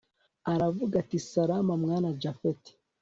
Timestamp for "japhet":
2.21-2.63